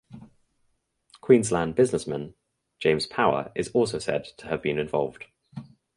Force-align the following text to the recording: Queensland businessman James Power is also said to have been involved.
Queensland 1.21 1.75
businessman 1.75 2.33
James 2.79 3.05
Power 3.05 3.51
is 3.53 3.67
also 3.69 3.99
said 3.99 4.23
to 4.37 4.47
have 4.47 4.63
been 4.63 4.79
involved. 4.79 5.25